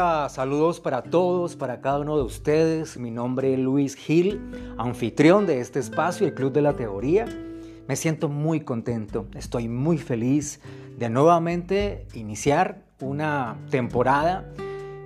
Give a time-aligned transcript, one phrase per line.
[0.00, 2.96] Saludos para todos, para cada uno de ustedes.
[2.96, 4.40] Mi nombre es Luis Gil,
[4.78, 7.26] anfitrión de este espacio, el Club de la Teoría.
[7.86, 10.62] Me siento muy contento, estoy muy feliz
[10.96, 14.50] de nuevamente iniciar una temporada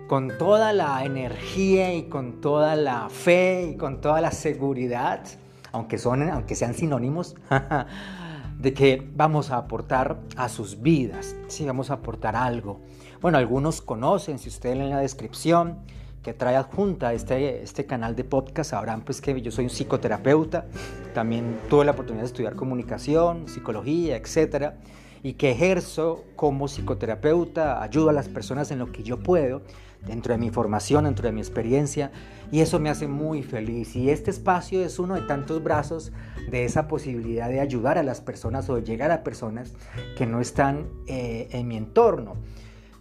[0.06, 5.24] con toda la energía y con toda la fe y con toda la seguridad,
[5.72, 7.34] aunque, son, aunque sean sinónimos,
[8.60, 12.80] de que vamos a aportar a sus vidas, sí, vamos a aportar algo.
[13.24, 15.78] Bueno, algunos conocen, si ustedes leen la descripción
[16.22, 20.66] que trae adjunta este, este canal de podcast, sabrán pues que yo soy un psicoterapeuta,
[21.14, 24.76] también tuve la oportunidad de estudiar comunicación, psicología, etcétera,
[25.22, 29.62] y que ejerzo como psicoterapeuta, ayudo a las personas en lo que yo puedo,
[30.04, 32.12] dentro de mi formación, dentro de mi experiencia,
[32.52, 33.96] y eso me hace muy feliz.
[33.96, 36.12] Y este espacio es uno de tantos brazos
[36.50, 39.72] de esa posibilidad de ayudar a las personas o de llegar a personas
[40.14, 42.36] que no están eh, en mi entorno.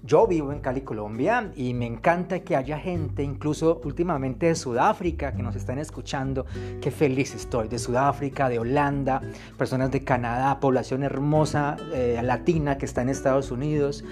[0.05, 5.31] Yo vivo en Cali, Colombia, y me encanta que haya gente, incluso últimamente de Sudáfrica,
[5.33, 6.45] que nos están escuchando.
[6.81, 9.21] Qué feliz estoy, de Sudáfrica, de Holanda,
[9.57, 14.03] personas de Canadá, población hermosa eh, latina que está en Estados Unidos.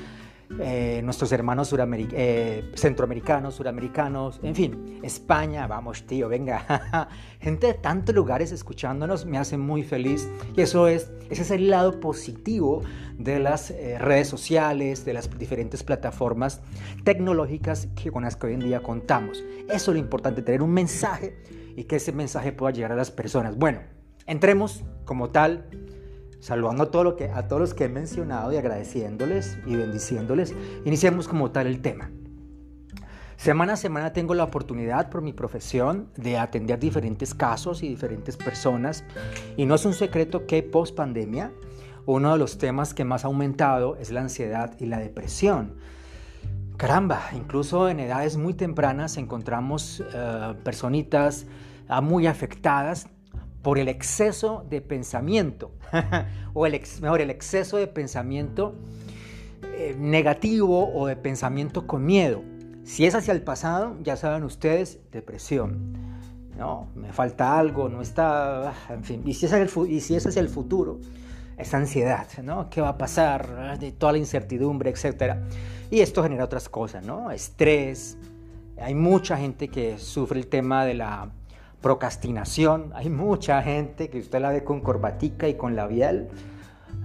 [0.59, 1.73] Eh, nuestros hermanos
[2.13, 7.07] eh, centroamericanos, suramericanos, en fin, España, vamos tío, venga,
[7.39, 11.69] gente de tantos lugares escuchándonos me hace muy feliz y eso es, ese es el
[11.69, 12.81] lado positivo
[13.17, 16.61] de las eh, redes sociales, de las diferentes plataformas
[17.03, 19.43] tecnológicas que con las que hoy en día contamos.
[19.69, 21.37] Eso es lo importante, tener un mensaje
[21.75, 23.57] y que ese mensaje pueda llegar a las personas.
[23.57, 23.79] Bueno,
[24.25, 25.65] entremos como tal
[26.41, 30.53] saludando a, todos los que he mencionado y agradeciéndoles y bendiciéndoles,
[30.83, 32.11] iniciemos como tal el tema.
[33.37, 38.37] Semana a semana tengo la oportunidad por mi profesión de atender diferentes casos y diferentes
[38.37, 39.03] personas
[39.57, 41.51] y no es un secreto que post pandemia
[42.05, 45.75] uno de los temas que más ha aumentado es la ansiedad y la depresión.
[46.77, 51.45] Caramba, incluso en edades muy tempranas encontramos eh, personitas
[51.87, 53.07] ah, muy afectadas
[53.61, 55.71] por el exceso de pensamiento,
[56.53, 58.75] o el, mejor, el exceso de pensamiento
[59.63, 62.41] eh, negativo o de pensamiento con miedo.
[62.83, 65.93] Si es hacia el pasado, ya saben ustedes, depresión.
[66.57, 69.21] No, me falta algo, no está, en fin.
[69.25, 70.99] Y si es, el, y si es hacia el futuro,
[71.57, 72.69] es ansiedad, ¿no?
[72.69, 73.79] ¿Qué va a pasar?
[73.79, 75.35] De toda la incertidumbre, etc.
[75.89, 77.31] Y esto genera otras cosas, ¿no?
[77.31, 78.17] Estrés.
[78.79, 81.31] Hay mucha gente que sufre el tema de la
[81.81, 82.91] procrastinación.
[82.95, 86.29] Hay mucha gente que usted la ve con corbatica y con labial.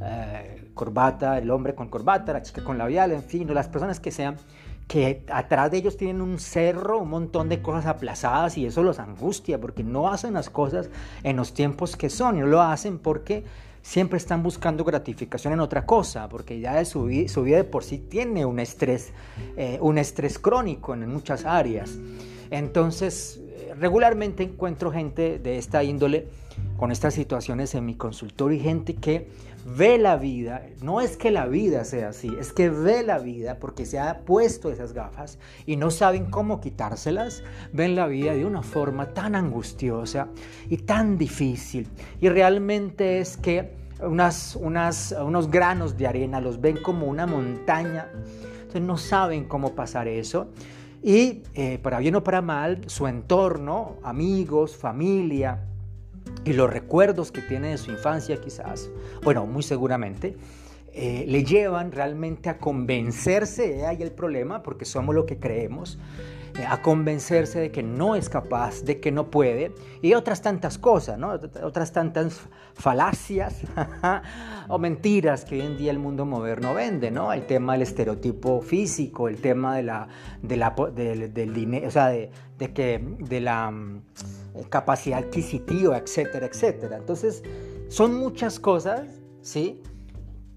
[0.03, 4.13] Eh, corbata, el hombre con corbata, la chica con labial, en fin, las personas que
[4.13, 4.37] sean,
[4.87, 9.01] que atrás de ellos tienen un cerro, un montón de cosas aplazadas y eso los
[9.01, 10.91] angustia porque no hacen las cosas
[11.25, 13.45] en los tiempos que son y no lo hacen porque
[13.83, 17.99] siempre están buscando gratificación en otra cosa, porque ya de su, vida de por sí
[17.99, 19.13] tiene un estrés,
[19.57, 21.97] eh, un estrés crónico en muchas áreas.
[22.51, 23.41] Entonces,
[23.79, 26.29] regularmente encuentro gente de esta índole
[26.77, 29.29] con estas situaciones en mi consultorio y gente que
[29.67, 33.59] ve la vida, no es que la vida sea así, es que ve la vida
[33.59, 37.43] porque se ha puesto esas gafas y no saben cómo quitárselas,
[37.73, 40.29] ven la vida de una forma tan angustiosa
[40.69, 41.89] y tan difícil.
[42.21, 48.09] Y realmente es que unas, unas, unos granos de arena los ven como una montaña,
[48.59, 50.49] entonces no saben cómo pasar eso.
[51.07, 55.61] Y eh, para bien o para mal, su entorno, amigos, familia
[56.45, 58.91] y los recuerdos que tiene de su infancia quizás,
[59.23, 60.37] bueno, muy seguramente,
[60.93, 66.01] eh, le llevan realmente a convencerse, ahí el problema, porque somos lo que creemos, eh,
[66.65, 71.19] a convencerse de que no es capaz, de que no puede, y otras tantas cosas,
[71.19, 71.39] ¿no?
[71.63, 72.41] otras tantas
[72.75, 73.63] falacias
[74.69, 77.33] o mentiras que hoy en día el mundo moderno vende, ¿no?
[77.33, 80.09] El tema del estereotipo físico, el tema de la,
[80.43, 84.03] de la, del dinero, o sea, de, de, que, de la mm,
[84.69, 86.97] capacidad adquisitiva, etcétera, etcétera.
[86.97, 87.43] Entonces,
[87.89, 89.09] son muchas cosas,
[89.43, 89.83] ¿sí?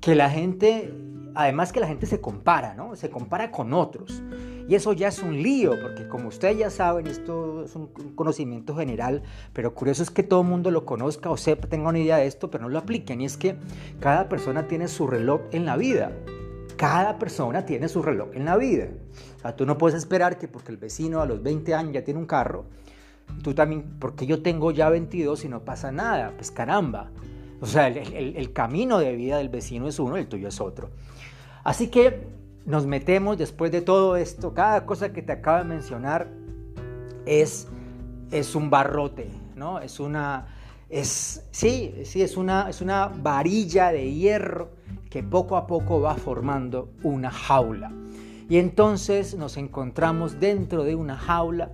[0.01, 0.93] Que la gente,
[1.35, 2.95] además que la gente se compara, ¿no?
[2.95, 4.21] Se compara con otros.
[4.69, 8.75] Y eso ya es un lío, porque como ustedes ya saben, esto es un conocimiento
[8.75, 12.17] general, pero curioso es que todo el mundo lo conozca o sepa, tenga una idea
[12.17, 13.19] de esto, pero no lo apliquen.
[13.19, 13.55] Y es que
[13.99, 16.11] cada persona tiene su reloj en la vida.
[16.77, 18.89] Cada persona tiene su reloj en la vida.
[19.37, 22.03] O sea, tú no puedes esperar que porque el vecino a los 20 años ya
[22.03, 22.65] tiene un carro,
[23.41, 26.33] tú también, porque yo tengo ya 22 y no pasa nada.
[26.35, 27.09] Pues caramba.
[27.59, 30.91] O sea, el, el camino de vida del vecino es uno, el tuyo es otro.
[31.63, 36.27] Así que nos metemos después de todo esto, cada cosa que te acabo de mencionar
[37.25, 37.67] es,
[38.31, 39.79] es un barrote, ¿no?
[39.79, 40.47] Es una,
[40.89, 44.71] es, sí, sí, es una, es una varilla de hierro
[45.09, 47.91] que poco a poco va formando una jaula.
[48.49, 51.71] Y entonces nos encontramos dentro de una jaula,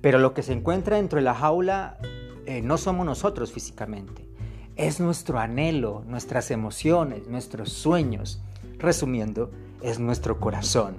[0.00, 1.98] pero lo que se encuentra dentro de la jaula
[2.46, 4.26] eh, no somos nosotros físicamente,
[4.74, 8.42] es nuestro anhelo, nuestras emociones, nuestros sueños.
[8.78, 9.50] Resumiendo,
[9.82, 10.96] es nuestro corazón.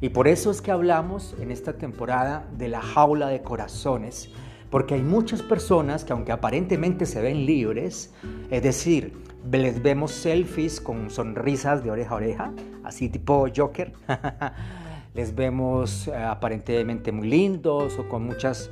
[0.00, 4.28] Y por eso es que hablamos en esta temporada de la jaula de corazones,
[4.70, 8.12] porque hay muchas personas que aunque aparentemente se ven libres,
[8.50, 9.16] es decir,
[9.50, 12.52] les vemos selfies con sonrisas de oreja a oreja,
[12.82, 13.92] así tipo Joker,
[15.14, 18.70] les vemos eh, aparentemente muy lindos o con muchas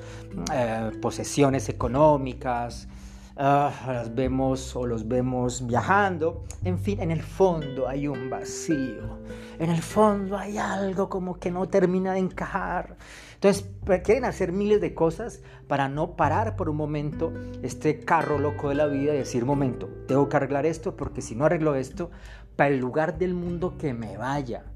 [0.52, 2.88] eh, posesiones económicas,
[3.36, 6.44] Ah, las vemos o los vemos viajando.
[6.64, 9.18] En fin, en el fondo hay un vacío.
[9.58, 12.96] En el fondo hay algo como que no termina de encajar.
[13.34, 13.70] Entonces,
[14.04, 17.32] quieren hacer miles de cosas para no parar por un momento
[17.62, 21.34] este carro loco de la vida y decir, momento, tengo que arreglar esto porque si
[21.34, 22.10] no arreglo esto,
[22.56, 24.71] para el lugar del mundo que me vaya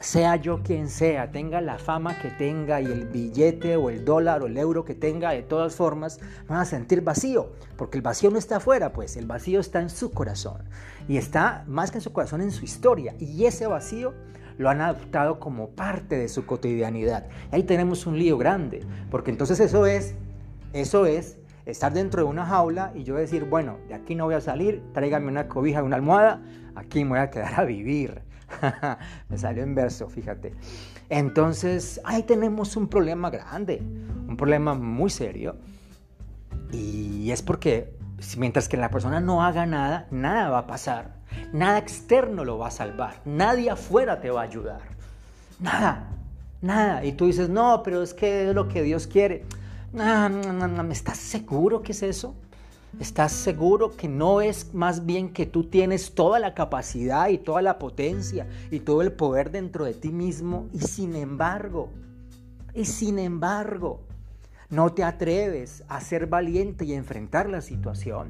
[0.00, 4.42] sea yo quien sea, tenga la fama que tenga y el billete o el dólar
[4.42, 8.30] o el euro que tenga, de todas formas, van a sentir vacío, porque el vacío
[8.30, 10.62] no está afuera, pues el vacío está en su corazón
[11.06, 13.14] y está más que en su corazón, en su historia.
[13.18, 14.14] Y ese vacío
[14.56, 17.26] lo han adoptado como parte de su cotidianidad.
[17.50, 20.14] ahí tenemos un lío grande, porque entonces eso es,
[20.72, 21.36] eso es
[21.66, 24.82] estar dentro de una jaula y yo decir, bueno, de aquí no voy a salir,
[24.94, 26.42] tráigame una cobija, una almohada,
[26.74, 28.29] aquí me voy a quedar a vivir.
[29.28, 30.54] Me salió en verso, fíjate.
[31.08, 33.82] Entonces, ahí tenemos un problema grande,
[34.28, 35.56] un problema muy serio.
[36.72, 37.96] Y es porque
[38.36, 41.20] mientras que la persona no haga nada, nada va a pasar.
[41.52, 43.20] Nada externo lo va a salvar.
[43.24, 44.82] Nadie afuera te va a ayudar.
[45.58, 46.08] Nada,
[46.60, 47.04] nada.
[47.04, 49.44] Y tú dices, no, pero es que es lo que Dios quiere.
[49.92, 50.92] No, no, no, no.
[50.92, 52.34] ¿Estás seguro que es eso?
[52.98, 57.62] ¿Estás seguro que no es más bien que tú tienes toda la capacidad y toda
[57.62, 61.90] la potencia y todo el poder dentro de ti mismo y sin embargo,
[62.74, 64.00] y sin embargo,
[64.70, 68.28] no te atreves a ser valiente y enfrentar la situación,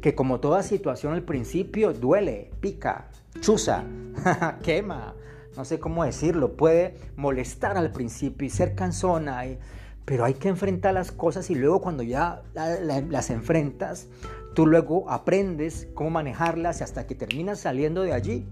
[0.00, 3.08] que como toda situación al principio duele, pica,
[3.40, 3.84] chuza,
[4.62, 5.14] quema,
[5.56, 9.58] no sé cómo decirlo, puede molestar al principio y ser cansona y
[10.04, 14.08] pero hay que enfrentar las cosas y luego cuando ya las enfrentas,
[14.54, 18.46] tú luego aprendes cómo manejarlas hasta que terminas saliendo de allí.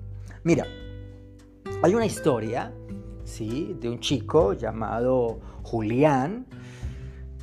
[0.45, 0.67] Mira,
[1.83, 2.73] hay una historia,
[3.25, 3.77] ¿sí?
[3.81, 6.47] De un chico llamado Julián.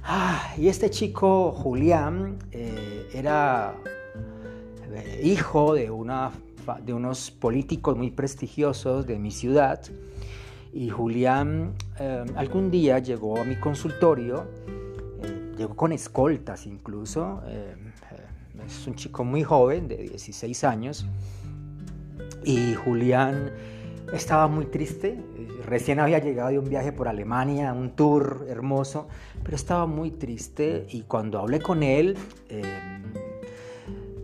[0.04, 3.76] Ah, y este chico, Julián, eh, era
[4.94, 6.32] eh, hijo de, una,
[6.84, 9.82] de unos políticos muy prestigiosos de mi ciudad.
[10.78, 14.46] Y Julián eh, algún día llegó a mi consultorio,
[15.24, 17.74] eh, llegó con escoltas incluso, eh,
[18.64, 21.08] es un chico muy joven, de 16 años,
[22.44, 23.50] y Julián
[24.14, 25.20] estaba muy triste,
[25.66, 29.08] recién había llegado de un viaje por Alemania, un tour hermoso,
[29.44, 32.16] pero estaba muy triste y cuando hablé con él,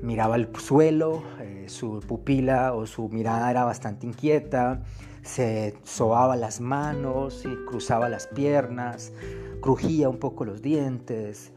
[0.03, 1.23] miraba el suelo,
[1.65, 4.83] su pupila o su mirada era bastante inquieta,
[5.23, 9.13] se sobaba las manos y cruzaba las piernas,
[9.61, 11.51] crujía un poco los dientes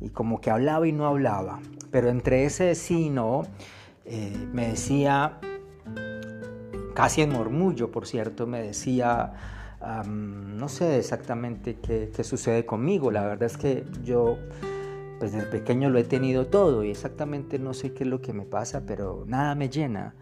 [0.00, 1.60] y como que hablaba y no hablaba.
[1.90, 3.42] Pero entre ese sí y no,
[4.52, 5.38] me decía,
[6.94, 9.32] casi en murmullo, por cierto, me decía,
[10.06, 13.12] no sé exactamente qué, qué, sucede conmigo.
[13.12, 14.38] La verdad es que yo,
[15.20, 18.32] pues desde pequeño lo he tenido todo y exactamente no sé qué es lo que
[18.32, 20.14] me pasa, pero nada me llena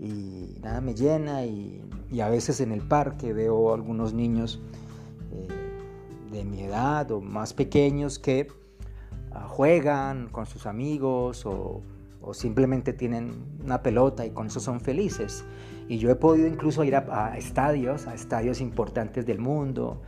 [0.00, 1.82] y nada me llena y,
[2.20, 4.60] a veces en el parque veo algunos niños
[5.30, 5.46] eh,
[6.32, 8.48] de mi edad o más pequeños que
[9.30, 11.82] ah, juegan con sus amigos o,
[12.32, 15.44] simplemente tienen una pelota y con eso son felices.
[15.88, 20.00] Y yo he podido incluso ir a, estadios, a estadios importantes del mundo,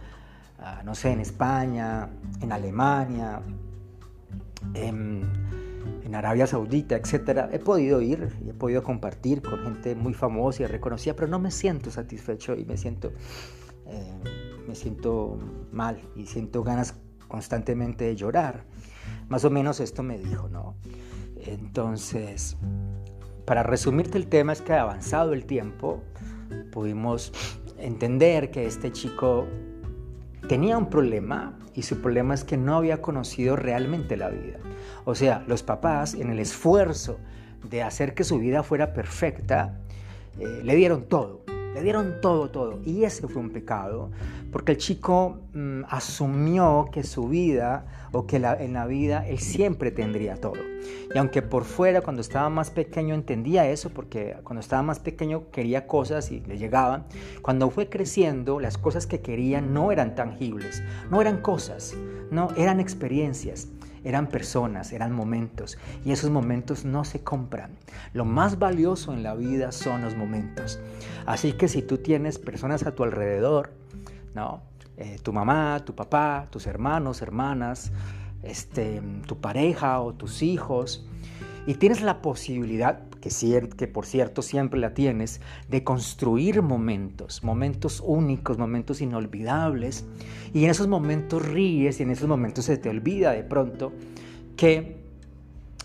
[0.85, 3.43] no sé, en España, en Alemania,
[4.75, 5.33] en,
[6.12, 10.62] en Arabia Saudita, etcétera, he podido ir y he podido compartir con gente muy famosa
[10.62, 13.14] y reconocida, pero no me siento satisfecho y me siento,
[13.87, 14.12] eh,
[14.69, 15.38] me siento
[15.73, 16.97] mal y siento ganas
[17.28, 18.66] constantemente de llorar.
[19.31, 20.76] Más o menos esto me dijo, ¿no?
[21.47, 22.59] Entonces,
[23.47, 26.02] para resumirte el tema es que avanzado el tiempo,
[26.73, 27.33] pudimos
[27.78, 29.47] entender que este chico
[30.49, 34.59] tenía un problema y su problema es que no había conocido realmente la vida.
[35.05, 37.19] O sea, los papás en el esfuerzo
[37.69, 39.79] de hacer que su vida fuera perfecta,
[40.39, 41.43] eh, le dieron todo.
[41.75, 42.81] le dieron todo, todo.
[42.85, 44.11] Y ese fue un pecado,
[44.52, 49.90] porque el chico mm, asumió que su vida o que en la vida él siempre
[49.90, 50.61] tendría todo.
[51.14, 55.50] Y aunque por fuera cuando estaba más pequeño entendía eso, porque cuando estaba más pequeño
[55.50, 57.06] quería cosas y le llegaban,
[57.40, 61.94] cuando fue creciendo las cosas que quería no eran tangibles, no eran cosas,
[62.30, 63.68] no eran experiencias
[64.04, 67.71] eran personas, eran momentos y esos momentos no se compran.
[68.12, 70.80] Lo más valioso en la vida son los momentos.
[71.25, 73.71] Así que si tú tienes personas a tu alrededor,
[74.35, 74.62] ¿no?
[74.97, 77.93] Eh, tu mamá, tu papá, tus hermanos, hermanas,
[78.43, 81.07] este, tu pareja o tus hijos,
[81.67, 83.31] y tienes la posibilidad, que,
[83.77, 90.05] que por cierto siempre la tienes, de construir momentos, momentos únicos, momentos inolvidables.
[90.53, 93.93] Y en esos momentos ríes y en esos momentos se te olvida de pronto
[94.57, 95.03] que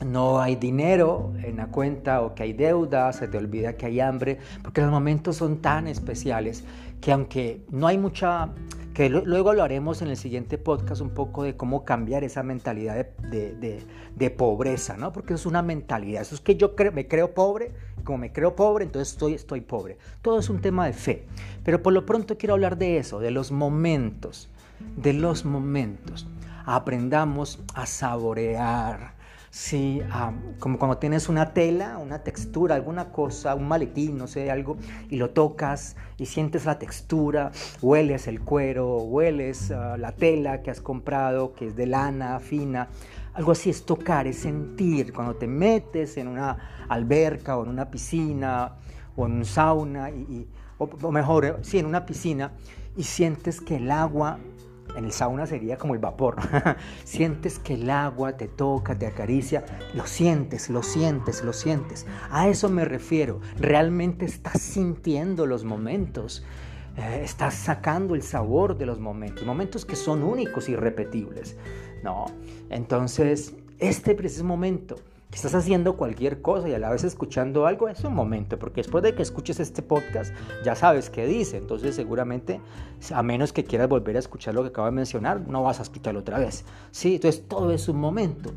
[0.05, 3.99] no hay dinero en la cuenta o que hay deuda, se te olvida que hay
[3.99, 6.63] hambre, porque los momentos son tan especiales
[7.01, 8.49] que aunque no hay mucha
[8.97, 12.95] que luego lo haremos en el siguiente podcast un poco de cómo cambiar esa mentalidad
[12.95, 15.13] de, pobreza, ¿no?
[15.13, 17.73] Porque eso es una mentalidad, eso es que yo me creo pobre,
[18.03, 19.99] como me creo pobre, entonces estoy, estoy pobre.
[20.23, 21.27] Todo es un tema de fe,
[21.63, 24.49] pero por lo pronto quiero hablar de eso, de los momentos,
[24.95, 26.25] de los momentos.
[26.65, 29.13] Aprendamos a saborear
[29.59, 30.03] Sí,
[30.59, 34.77] como cuando tienes una tela, una textura, alguna cosa, un maletín, no sé, algo,
[35.09, 40.69] y lo tocas y sientes la textura, hueles el cuero, hueles ah, la tela que
[40.69, 42.89] has comprado, que es de lana fina.
[43.33, 45.11] Algo así es tocar, es sentir.
[45.11, 48.75] Cuando te metes en una alberca o en una piscina
[49.15, 50.47] o en un sauna, y,
[50.77, 52.53] o mejor, eh, sí, en una piscina,
[52.95, 54.37] y sientes que el agua
[54.95, 56.37] en el sauna sería como el vapor.
[57.03, 62.05] sientes que el agua te toca, te acaricia, lo sientes, lo sientes, lo sientes.
[62.29, 63.39] A eso me refiero.
[63.59, 66.43] Realmente estás sintiendo los momentos.
[66.97, 71.55] Eh, estás sacando el sabor de los momentos, momentos que son únicos y repetibles.
[72.03, 72.25] No,
[72.69, 74.95] entonces este preciso momento
[75.29, 78.81] que estás haciendo cualquier cosa y a la vez escuchando algo, es un momento, porque
[78.81, 82.61] después de que escuches este podcast ya sabes qué dice, entonces seguramente,
[83.11, 85.83] a menos que quieras volver a escuchar lo que acabo de mencionar, no vas a
[85.83, 86.63] escucharlo otra vez.
[86.91, 88.51] Sí, entonces todo es un momento.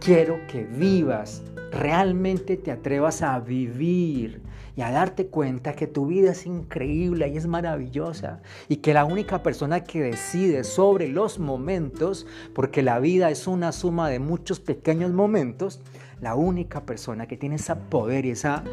[0.00, 4.40] Quiero que vivas, realmente te atrevas a vivir
[4.76, 9.06] y a darte cuenta que tu vida es increíble y es maravillosa y que la
[9.06, 14.60] única persona que decide sobre los momentos, porque la vida es una suma de muchos
[14.60, 15.80] pequeños momentos,
[16.20, 18.64] la única persona que tiene ese poder y esa,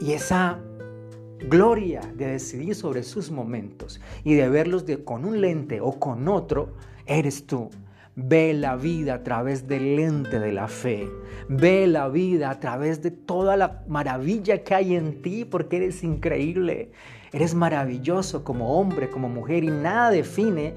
[0.00, 0.60] y esa
[1.48, 6.28] gloria de decidir sobre sus momentos y de verlos de, con un lente o con
[6.28, 6.74] otro,
[7.06, 7.70] eres tú.
[8.14, 11.08] Ve la vida a través del lente de la fe.
[11.48, 16.04] Ve la vida a través de toda la maravilla que hay en ti porque eres
[16.04, 16.92] increíble.
[17.32, 20.74] Eres maravilloso como hombre, como mujer y nada define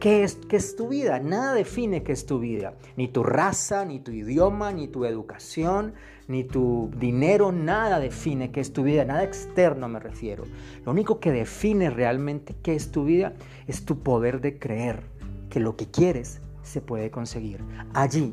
[0.00, 1.20] ¿Qué es, ¿Qué es tu vida?
[1.20, 2.72] Nada define qué es tu vida.
[2.96, 5.92] Ni tu raza, ni tu idioma, ni tu educación,
[6.26, 9.04] ni tu dinero, nada define qué es tu vida.
[9.04, 10.44] Nada externo me refiero.
[10.86, 13.34] Lo único que define realmente qué es tu vida
[13.66, 15.02] es tu poder de creer
[15.50, 17.62] que lo que quieres se puede conseguir.
[17.92, 18.32] Allí,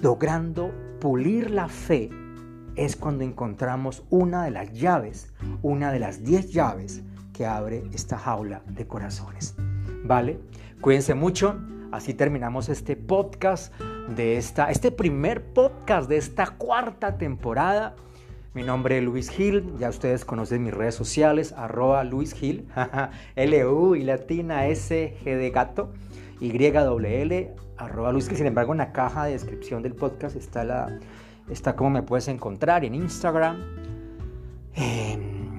[0.00, 2.10] logrando pulir la fe,
[2.74, 8.18] es cuando encontramos una de las llaves, una de las diez llaves que abre esta
[8.18, 9.54] jaula de corazones.
[10.04, 10.38] ¿Vale?
[10.80, 11.58] Cuídense mucho.
[11.90, 13.72] Así terminamos este podcast
[14.14, 17.96] de esta, este primer podcast de esta cuarta temporada.
[18.54, 22.66] Mi nombre es Luis Gil, ya ustedes conocen mis redes sociales, arroba Luis Gil,
[23.36, 25.92] L-U y latina S G de gato,
[26.40, 28.36] Y W L, arroba Luis Gil.
[28.36, 30.98] Sin embargo, en la caja de descripción del podcast está, la,
[31.48, 33.62] está como me puedes encontrar en Instagram.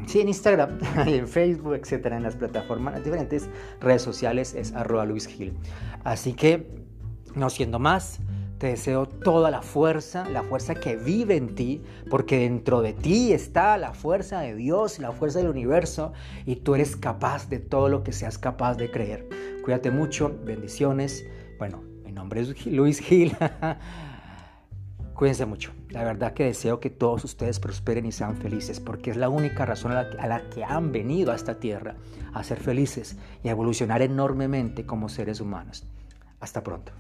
[0.10, 3.48] Sí, en Instagram, en Facebook, etcétera, en las plataformas, las diferentes
[3.80, 5.54] redes sociales es arroba Luis Gil.
[6.04, 6.68] Así que,
[7.36, 8.20] no siendo más,
[8.58, 13.34] te deseo toda la fuerza, la fuerza que vive en ti, porque dentro de ti
[13.34, 16.12] está la fuerza de Dios, la fuerza del universo,
[16.48, 19.30] y tú eres capaz de todo lo que seas capaz de creer.
[19.64, 21.24] Cuídate mucho, bendiciones.
[21.60, 23.38] Bueno, mi nombre es Luis Gil.
[25.14, 25.79] Cuídense mucho.
[25.90, 29.66] La verdad que deseo que todos ustedes prosperen y sean felices, porque es la única
[29.66, 31.96] razón a la, que, han venido a esta tierra,
[32.32, 35.86] a ser felices y a evolucionar enormemente como seres humanos.
[36.40, 36.92] Hasta pronto.